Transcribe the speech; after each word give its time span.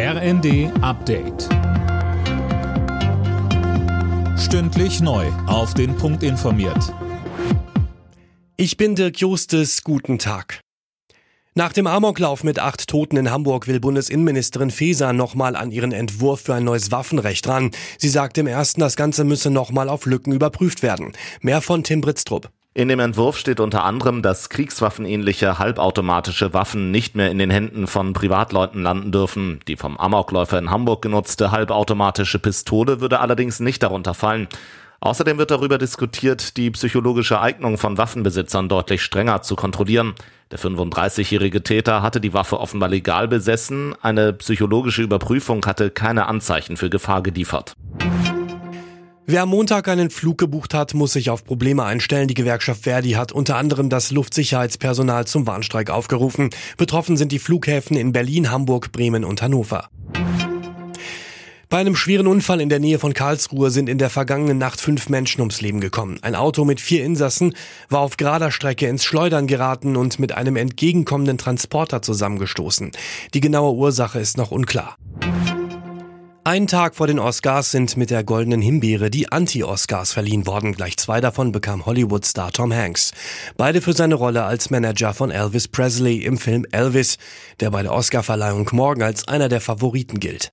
RND 0.00 0.70
Update. 0.80 1.48
Stündlich 4.38 5.00
neu. 5.00 5.26
Auf 5.48 5.74
den 5.74 5.96
Punkt 5.96 6.22
informiert. 6.22 6.94
Ich 8.56 8.76
bin 8.76 8.94
Dirk 8.94 9.18
Justes. 9.18 9.82
Guten 9.82 10.20
Tag. 10.20 10.60
Nach 11.56 11.72
dem 11.72 11.88
Amoklauf 11.88 12.44
mit 12.44 12.60
acht 12.60 12.86
Toten 12.86 13.16
in 13.16 13.32
Hamburg 13.32 13.66
will 13.66 13.80
Bundesinnenministerin 13.80 14.70
Faeser 14.70 15.12
nochmal 15.12 15.56
an 15.56 15.72
ihren 15.72 15.90
Entwurf 15.90 16.42
für 16.42 16.54
ein 16.54 16.62
neues 16.62 16.92
Waffenrecht 16.92 17.48
ran. 17.48 17.72
Sie 17.98 18.08
sagt 18.08 18.38
im 18.38 18.46
ersten, 18.46 18.80
das 18.80 18.94
Ganze 18.94 19.24
müsse 19.24 19.50
nochmal 19.50 19.88
auf 19.88 20.06
Lücken 20.06 20.32
überprüft 20.32 20.84
werden. 20.84 21.12
Mehr 21.40 21.60
von 21.60 21.82
Tim 21.82 22.02
Britztrup. 22.02 22.52
In 22.78 22.86
dem 22.86 23.00
Entwurf 23.00 23.36
steht 23.36 23.58
unter 23.58 23.82
anderem, 23.82 24.22
dass 24.22 24.50
kriegswaffenähnliche 24.50 25.58
halbautomatische 25.58 26.54
Waffen 26.54 26.92
nicht 26.92 27.16
mehr 27.16 27.28
in 27.28 27.38
den 27.38 27.50
Händen 27.50 27.88
von 27.88 28.12
Privatleuten 28.12 28.84
landen 28.84 29.10
dürfen. 29.10 29.58
Die 29.66 29.74
vom 29.74 29.98
Amokläufer 29.98 30.60
in 30.60 30.70
Hamburg 30.70 31.02
genutzte 31.02 31.50
halbautomatische 31.50 32.38
Pistole 32.38 33.00
würde 33.00 33.18
allerdings 33.18 33.58
nicht 33.58 33.82
darunter 33.82 34.14
fallen. 34.14 34.46
Außerdem 35.00 35.38
wird 35.38 35.50
darüber 35.50 35.76
diskutiert, 35.76 36.56
die 36.56 36.70
psychologische 36.70 37.40
Eignung 37.40 37.78
von 37.78 37.98
Waffenbesitzern 37.98 38.68
deutlich 38.68 39.02
strenger 39.02 39.42
zu 39.42 39.56
kontrollieren. 39.56 40.14
Der 40.52 40.60
35-jährige 40.60 41.64
Täter 41.64 42.00
hatte 42.02 42.20
die 42.20 42.32
Waffe 42.32 42.60
offenbar 42.60 42.90
legal 42.90 43.26
besessen. 43.26 43.96
Eine 44.02 44.32
psychologische 44.34 45.02
Überprüfung 45.02 45.66
hatte 45.66 45.90
keine 45.90 46.26
Anzeichen 46.26 46.76
für 46.76 46.90
Gefahr 46.90 47.24
geliefert. 47.24 47.74
Wer 49.30 49.42
am 49.42 49.50
Montag 49.50 49.88
einen 49.88 50.08
Flug 50.08 50.38
gebucht 50.38 50.72
hat, 50.72 50.94
muss 50.94 51.12
sich 51.12 51.28
auf 51.28 51.44
Probleme 51.44 51.84
einstellen. 51.84 52.28
Die 52.28 52.34
Gewerkschaft 52.34 52.84
Verdi 52.84 53.10
hat 53.10 53.30
unter 53.30 53.56
anderem 53.56 53.90
das 53.90 54.10
Luftsicherheitspersonal 54.10 55.26
zum 55.26 55.46
Warnstreik 55.46 55.90
aufgerufen. 55.90 56.48
Betroffen 56.78 57.18
sind 57.18 57.30
die 57.30 57.38
Flughäfen 57.38 57.98
in 57.98 58.12
Berlin, 58.12 58.50
Hamburg, 58.50 58.90
Bremen 58.90 59.26
und 59.26 59.42
Hannover. 59.42 59.90
Bei 61.68 61.76
einem 61.76 61.94
schweren 61.94 62.26
Unfall 62.26 62.62
in 62.62 62.70
der 62.70 62.78
Nähe 62.78 62.98
von 62.98 63.12
Karlsruhe 63.12 63.70
sind 63.70 63.90
in 63.90 63.98
der 63.98 64.08
vergangenen 64.08 64.56
Nacht 64.56 64.80
fünf 64.80 65.10
Menschen 65.10 65.42
ums 65.42 65.60
Leben 65.60 65.82
gekommen. 65.82 66.18
Ein 66.22 66.34
Auto 66.34 66.64
mit 66.64 66.80
vier 66.80 67.04
Insassen 67.04 67.52
war 67.90 68.00
auf 68.00 68.16
gerader 68.16 68.50
Strecke 68.50 68.86
ins 68.86 69.04
Schleudern 69.04 69.46
geraten 69.46 69.96
und 69.96 70.18
mit 70.18 70.32
einem 70.32 70.56
entgegenkommenden 70.56 71.36
Transporter 71.36 72.00
zusammengestoßen. 72.00 72.92
Die 73.34 73.40
genaue 73.42 73.74
Ursache 73.74 74.20
ist 74.20 74.38
noch 74.38 74.52
unklar. 74.52 74.96
Ein 76.48 76.66
Tag 76.66 76.94
vor 76.94 77.06
den 77.06 77.18
Oscars 77.18 77.72
sind 77.72 77.98
mit 77.98 78.08
der 78.08 78.24
Goldenen 78.24 78.62
Himbeere 78.62 79.10
die 79.10 79.30
Anti-Oscars 79.30 80.14
verliehen 80.14 80.46
worden. 80.46 80.72
Gleich 80.72 80.96
zwei 80.96 81.20
davon 81.20 81.52
bekam 81.52 81.84
Hollywood-Star 81.84 82.52
Tom 82.52 82.72
Hanks. 82.72 83.12
Beide 83.58 83.82
für 83.82 83.92
seine 83.92 84.14
Rolle 84.14 84.44
als 84.44 84.70
Manager 84.70 85.12
von 85.12 85.30
Elvis 85.30 85.68
Presley 85.68 86.24
im 86.24 86.38
Film 86.38 86.64
Elvis, 86.72 87.18
der 87.60 87.70
bei 87.70 87.82
der 87.82 87.92
Oscarverleihung 87.92 88.66
morgen 88.72 89.02
als 89.02 89.28
einer 89.28 89.50
der 89.50 89.60
Favoriten 89.60 90.20
gilt. 90.20 90.50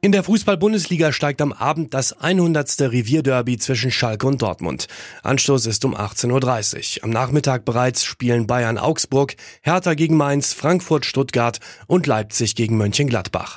In 0.00 0.10
der 0.10 0.24
Fußball-Bundesliga 0.24 1.12
steigt 1.12 1.40
am 1.40 1.52
Abend 1.52 1.94
das 1.94 2.12
100. 2.12 2.80
Revierderby 2.80 3.58
zwischen 3.58 3.92
Schalke 3.92 4.26
und 4.26 4.42
Dortmund. 4.42 4.88
Anstoß 5.22 5.66
ist 5.66 5.84
um 5.84 5.94
18.30 5.94 6.98
Uhr. 6.98 7.04
Am 7.04 7.10
Nachmittag 7.10 7.64
bereits 7.64 8.04
spielen 8.04 8.48
Bayern 8.48 8.76
Augsburg, 8.76 9.36
Hertha 9.62 9.94
gegen 9.94 10.16
Mainz, 10.16 10.52
Frankfurt 10.52 11.06
Stuttgart 11.06 11.60
und 11.86 12.08
Leipzig 12.08 12.56
gegen 12.56 12.76
Mönchengladbach. 12.76 13.56